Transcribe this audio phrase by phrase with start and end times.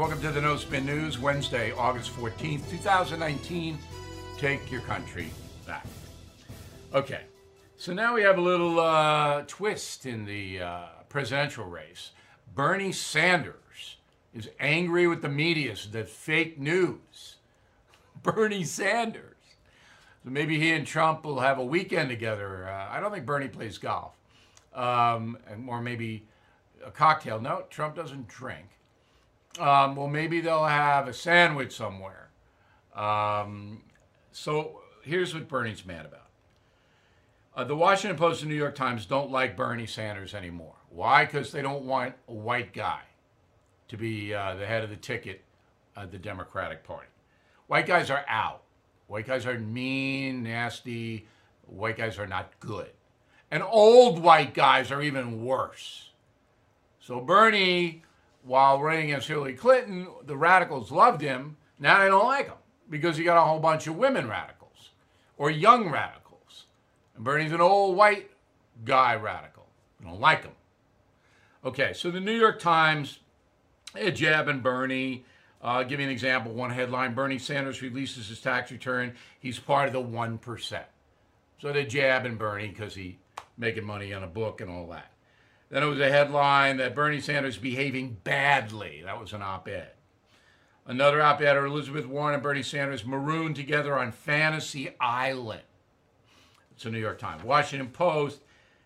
[0.00, 3.76] Welcome to the No Spin News, Wednesday, August 14th, 2019.
[4.38, 5.30] Take your country
[5.66, 5.86] back.
[6.94, 7.24] Okay,
[7.76, 12.12] so now we have a little uh, twist in the uh, presidential race.
[12.54, 13.98] Bernie Sanders
[14.34, 17.36] is angry with the media that fake news.
[18.22, 19.36] Bernie Sanders.
[20.24, 22.66] So maybe he and Trump will have a weekend together.
[22.70, 24.14] Uh, I don't think Bernie plays golf,
[24.74, 25.36] um,
[25.68, 26.24] or maybe
[26.82, 27.38] a cocktail.
[27.38, 28.64] No, Trump doesn't drink.
[29.58, 32.30] Um, well, maybe they'll have a sandwich somewhere.
[32.94, 33.82] Um,
[34.32, 36.28] so here's what Bernie's mad about.
[37.56, 40.74] Uh, the Washington Post and New York Times don't like Bernie Sanders anymore.
[40.88, 41.24] Why?
[41.24, 43.00] Because they don't want a white guy
[43.88, 45.42] to be uh, the head of the ticket
[45.96, 47.08] of the Democratic Party.
[47.66, 48.62] White guys are out.
[49.08, 51.26] White guys are mean, nasty.
[51.66, 52.90] White guys are not good.
[53.50, 56.10] And old white guys are even worse.
[57.00, 58.02] So Bernie,
[58.42, 61.56] while running against Hillary Clinton, the radicals loved him.
[61.78, 62.58] Now they don't like him
[62.88, 64.90] because he got a whole bunch of women radicals
[65.36, 66.66] or young radicals.
[67.14, 68.30] And Bernie's an old white
[68.84, 69.66] guy radical.
[69.98, 70.52] They don't like him.
[71.64, 73.18] Okay, so the New York Times,
[73.94, 75.24] a jab and Bernie.
[75.62, 76.52] Uh, give you an example.
[76.52, 79.14] One headline Bernie Sanders releases his tax return.
[79.40, 80.82] He's part of the 1%.
[81.60, 83.18] So they jab and Bernie because he
[83.58, 85.09] making money on a book and all that.
[85.70, 89.02] Then it was a headline that Bernie Sanders is behaving badly.
[89.04, 89.92] That was an op ed.
[90.84, 95.62] Another op ed Elizabeth Warren and Bernie Sanders marooned together on Fantasy Island.
[96.72, 97.44] It's the New York Times.
[97.44, 98.40] Washington Post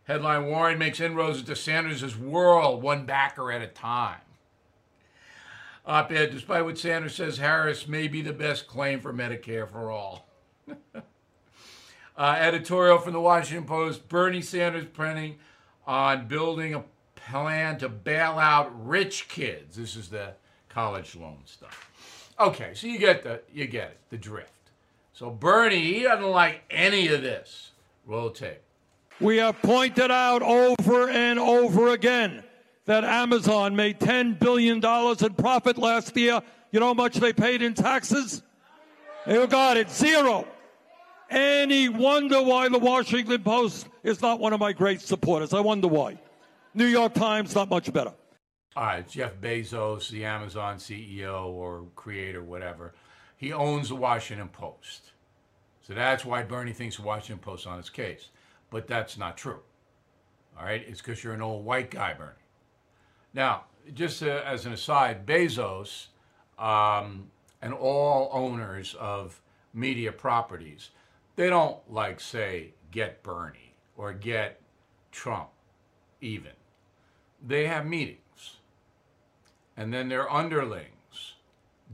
[0.04, 4.20] headline Warren makes inroads into Sanders' world, one backer at a time.
[5.86, 9.90] Op ed Despite what Sanders says, Harris may be the best claim for Medicare for
[9.90, 10.28] all.
[12.16, 15.36] uh, editorial from the Washington Post Bernie Sanders printing
[15.86, 16.84] on building a
[17.16, 19.76] plan to bail out rich kids.
[19.76, 20.34] This is the
[20.68, 22.32] college loan stuff.
[22.38, 24.50] Okay, so you get the you get it, the drift.
[25.12, 27.70] So Bernie, he doesn't like any of this.
[28.06, 28.60] Roll tape.
[29.20, 32.42] We have pointed out over and over again
[32.86, 36.42] that Amazon made $10 billion in profit last year.
[36.72, 38.42] You know how much they paid in taxes?
[39.26, 40.46] You got it, zero.
[41.34, 45.52] Any wonder why the Washington Post is not one of my great supporters?
[45.52, 46.16] I wonder why.
[46.74, 48.12] New York Times, not much better.
[48.76, 52.94] All right, Jeff Bezos, the Amazon CEO or creator, whatever,
[53.36, 55.10] he owns the Washington Post.
[55.80, 58.28] So that's why Bernie thinks the Washington Post on his case.
[58.70, 59.58] But that's not true.
[60.56, 62.30] All right, it's because you're an old white guy, Bernie.
[63.32, 66.06] Now, just uh, as an aside, Bezos
[66.60, 67.26] um,
[67.60, 69.40] and all owners of
[69.72, 70.90] media properties,
[71.36, 74.60] they don't like say get Bernie or get
[75.10, 75.50] Trump
[76.20, 76.52] even.
[77.46, 78.20] They have meetings.
[79.76, 81.34] And then their underlings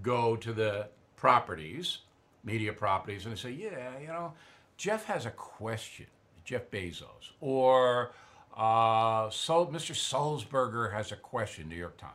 [0.03, 1.99] go to the properties,
[2.45, 4.35] media properties, and they say, yeah, you know,
[4.77, 6.07] Jeff has a question,
[6.45, 8.13] Jeff Bezos, or
[8.57, 9.95] uh, so Mr.
[9.95, 12.15] Sulzberger has a question, New York Times.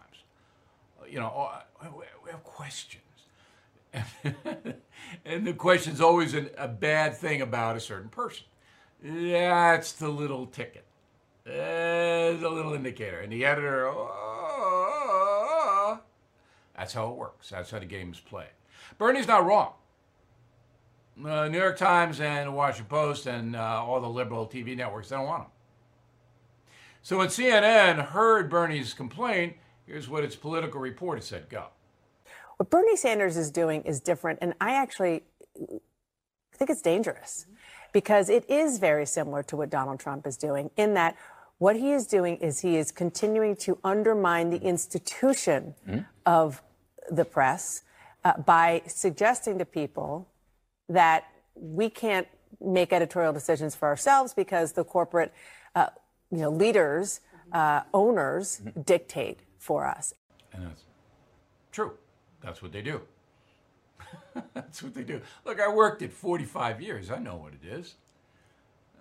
[1.08, 1.52] You know,
[2.26, 3.05] we have questions.
[5.26, 8.46] and the question's always an, a bad thing about a certain person.
[9.04, 10.86] That's the little ticket.
[11.46, 13.20] That's a little indicator.
[13.20, 14.16] And the editor, oh,
[16.76, 17.50] that's how it works.
[17.50, 18.50] That's how the game is played.
[18.98, 19.74] Bernie's not wrong.
[21.24, 25.10] Uh, New York Times and the Washington Post and uh, all the liberal TV networks,
[25.10, 25.50] they don't want him.
[27.02, 31.48] So when CNN heard Bernie's complaint, here's what its political reporter said.
[31.50, 31.68] Go.
[32.58, 35.24] What Bernie Sanders is doing is different, and I actually
[36.54, 37.48] think it's dangerous
[37.92, 41.16] because it is very similar to what Donald Trump is doing in that
[41.58, 46.02] what he is doing is he is continuing to undermine the institution mm-hmm.
[46.26, 46.62] of
[47.10, 47.84] the press
[48.26, 50.28] uh, by suggesting to people
[50.90, 51.24] that
[51.56, 52.28] we can't
[52.60, 55.34] make editorial decisions for ourselves because the corporate
[55.76, 55.88] uh,
[56.32, 57.22] you know, leaders,
[57.54, 58.82] uh, owners mm-hmm.
[58.82, 60.14] dictate for us.
[60.52, 60.84] And that's
[61.72, 61.94] true.
[62.46, 63.02] That's what they do.
[64.54, 65.20] That's what they do.
[65.46, 67.10] Look, I worked it 45 years.
[67.10, 67.96] I know what it is.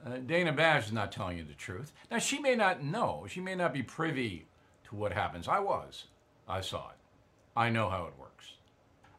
[0.04, 1.92] Uh, Dana Bash is not telling you the truth.
[2.10, 3.26] Now, she may not know.
[3.28, 4.46] She may not be privy
[4.88, 5.46] to what happens.
[5.46, 6.04] I was.
[6.48, 6.96] I saw it.
[7.54, 8.54] I know how it works.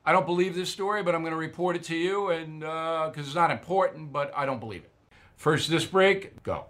[0.06, 3.18] I don't believe this story, but I'm going to report it to you, and because
[3.18, 4.92] uh, it's not important, but I don't believe it.
[5.36, 6.66] First, this break, go.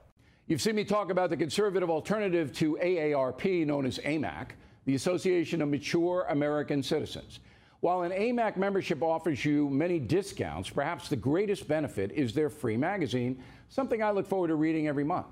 [0.47, 4.49] You've seen me talk about the conservative alternative to AARP, known as AMAC,
[4.85, 7.39] the Association of Mature American Citizens.
[7.81, 12.77] While an AMAC membership offers you many discounts, perhaps the greatest benefit is their free
[12.77, 15.27] magazine, something I look forward to reading every month.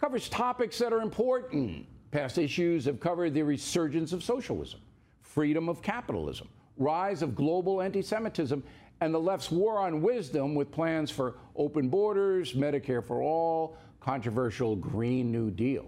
[0.00, 1.86] Covers topics that are important.
[2.10, 4.80] Past issues have covered the resurgence of socialism,
[5.22, 8.62] freedom of capitalism, rise of global anti Semitism,
[9.00, 14.76] and the left's war on wisdom with plans for open borders, Medicare for all, controversial
[14.76, 15.86] Green New Deal.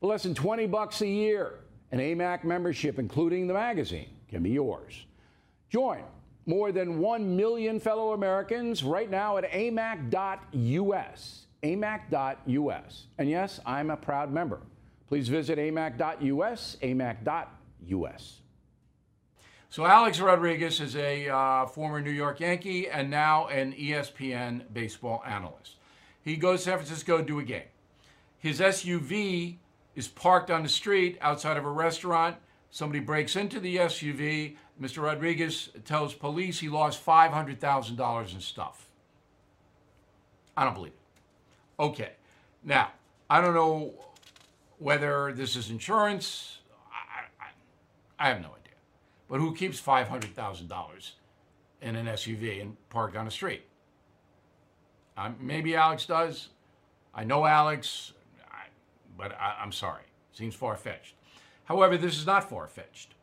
[0.00, 1.60] For less than 20 bucks a year,
[1.92, 5.06] an AMAC membership, including the magazine, can be yours.
[5.68, 6.02] Join
[6.46, 11.46] more than 1 million fellow Americans right now at amac.us.
[11.62, 13.06] amac.us.
[13.18, 14.60] And yes, I'm a proud member.
[15.08, 18.40] Please visit amac.us, amac.us.
[19.68, 25.22] So Alex Rodriguez is a uh, former New York Yankee and now an ESPN baseball
[25.24, 25.76] analyst.
[26.22, 27.68] He goes to San Francisco to do a game.
[28.38, 29.56] His SUV
[30.00, 32.34] is parked on the street outside of a restaurant.
[32.70, 34.56] Somebody breaks into the SUV.
[34.80, 35.02] Mr.
[35.02, 38.88] Rodriguez tells police he lost $500,000 in stuff.
[40.56, 41.82] I don't believe it.
[41.82, 42.12] Okay.
[42.64, 42.92] Now,
[43.28, 43.92] I don't know
[44.78, 46.60] whether this is insurance.
[46.90, 48.78] I, I, I have no idea.
[49.28, 51.10] But who keeps $500,000
[51.82, 53.64] in an SUV and parked on a street?
[55.18, 56.48] Um, maybe Alex does.
[57.14, 58.14] I know Alex,
[59.20, 60.02] but I, am sorry.
[60.32, 61.14] Seems far fetched.
[61.64, 63.14] However, this is not far fetched.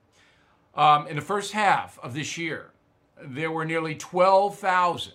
[0.76, 2.72] Um, in the first half of this year,
[3.20, 5.14] there were nearly 12,000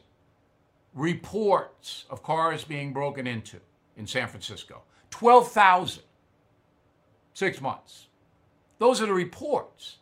[0.92, 3.58] reports of cars being broken into
[3.96, 4.82] in San Francisco.
[5.10, 6.02] 12,000.
[7.34, 8.08] Six months.
[8.78, 9.98] Those are the reports.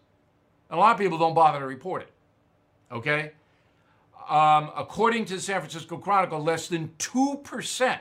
[0.70, 2.10] A lot of people don't bother to report it.
[2.90, 3.32] Okay?
[4.28, 7.98] Um, according to the San Francisco Chronicle, less than 2%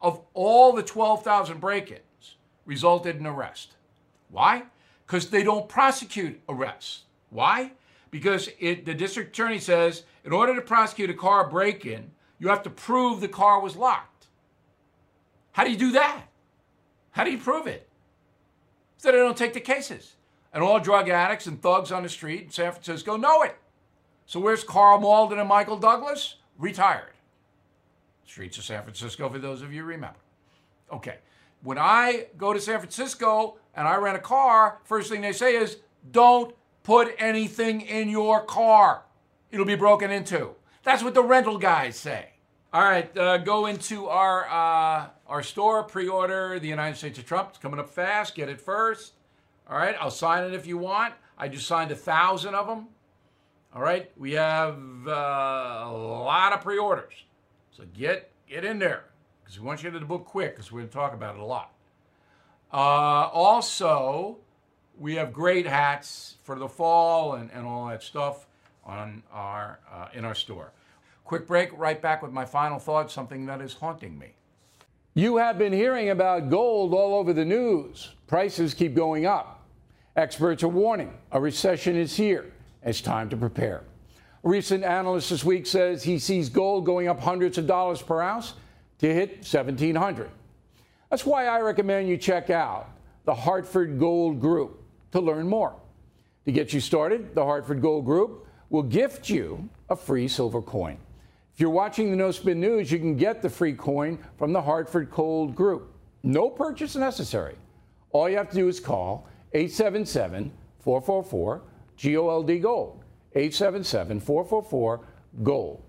[0.00, 3.74] of all the 12,000 break ins resulted in arrest.
[4.30, 4.64] Why?
[5.06, 7.02] Because they don't prosecute arrests.
[7.30, 7.72] Why?
[8.10, 12.48] Because it, the district attorney says in order to prosecute a car break in, you
[12.48, 14.26] have to prove the car was locked.
[15.52, 16.24] How do you do that?
[17.12, 17.88] How do you prove it?
[18.98, 20.16] So they don't take the cases.
[20.52, 23.56] And all drug addicts and thugs on the street in San Francisco know it.
[24.26, 26.36] So where's Karl Malden and Michael Douglas?
[26.58, 27.12] Retired.
[28.26, 30.18] Streets of San Francisco, for those of you remember.
[30.92, 31.18] Okay.
[31.62, 35.56] When I go to San Francisco and I rent a car, first thing they say
[35.56, 35.78] is,
[36.10, 39.02] don't put anything in your car.
[39.50, 40.50] It'll be broken into.
[40.82, 42.30] That's what the rental guys say.
[42.72, 47.50] All right, uh, go into our uh, our store, pre-order the United States of Trump.
[47.50, 48.34] It's coming up fast.
[48.34, 49.14] Get it first.
[49.68, 51.14] All right, I'll sign it if you want.
[51.38, 52.88] I just signed a thousand of them.
[53.74, 57.14] All right, we have uh, a lot of pre-orders,
[57.76, 59.04] so get get in there
[59.44, 61.40] because we want you to the book quick because we're going to talk about it
[61.40, 61.72] a lot.
[62.72, 64.38] Uh, also,
[64.98, 68.46] we have great hats for the fall and, and all that stuff
[68.84, 70.72] on our uh, in our store.
[71.24, 71.76] Quick break.
[71.76, 73.12] Right back with my final thoughts.
[73.12, 74.32] Something that is haunting me.
[75.14, 78.14] You have been hearing about gold all over the news.
[78.26, 79.66] Prices keep going up.
[80.14, 82.52] Experts are warning a recession is here.
[82.82, 83.84] It's time to prepare.
[84.46, 88.54] Recent analyst this week says he sees gold going up hundreds of dollars per ounce
[89.00, 90.30] to hit 1700.
[91.10, 92.88] That's why I recommend you check out
[93.24, 95.74] the Hartford Gold Group to learn more.
[96.44, 100.96] To get you started, the Hartford Gold Group will gift you a free silver coin.
[101.52, 104.62] If you're watching the No Spin News, you can get the free coin from the
[104.62, 105.92] Hartford Gold Group.
[106.22, 107.56] No purchase necessary.
[108.12, 111.62] All you have to do is call 877 444
[112.00, 113.02] GOLD Gold.
[113.36, 115.00] 877 444
[115.42, 115.82] GOLD.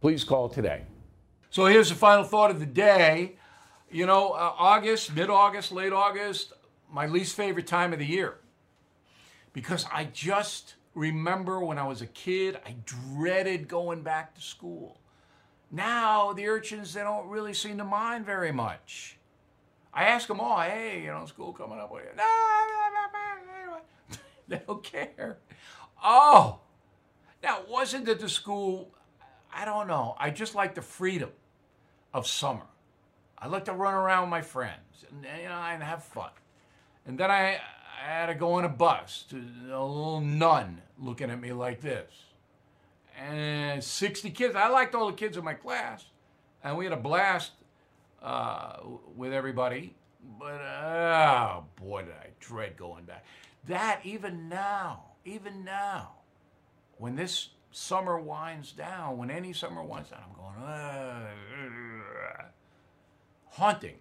[0.00, 0.82] Please call today.
[1.50, 3.36] So here's the final thought of the day.
[3.90, 6.52] You know, uh, August, mid August, late August,
[6.90, 8.36] my least favorite time of the year.
[9.52, 15.00] Because I just remember when I was a kid, I dreaded going back to school.
[15.72, 19.18] Now, the urchins, they don't really seem to mind very much.
[19.92, 21.92] I ask them all, hey, you know, school coming up.
[22.16, 23.78] No,
[24.48, 25.38] they don't care.
[26.02, 26.60] Oh,
[27.42, 28.90] now wasn't it the school?
[29.52, 30.16] I don't know.
[30.18, 31.30] I just like the freedom
[32.14, 32.66] of summer.
[33.38, 36.30] I like to run around with my friends and you know and have fun.
[37.06, 37.60] And then I,
[38.02, 41.80] I had to go on a bus to a little nun looking at me like
[41.80, 42.10] this.
[43.18, 44.54] And 60 kids.
[44.54, 46.04] I liked all the kids in my class.
[46.64, 47.52] And we had a blast
[48.22, 48.76] uh,
[49.16, 49.94] with everybody.
[50.38, 53.24] But oh boy, did I dread going back.
[53.66, 56.12] That even now, even now,
[57.02, 62.44] when this summer winds down, when any summer winds down, I'm going, uh,
[63.48, 63.96] haunting.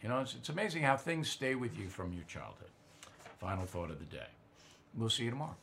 [0.00, 2.70] You know, it's, it's amazing how things stay with you from your childhood.
[3.40, 4.28] Final thought of the day.
[4.96, 5.56] We'll see you tomorrow.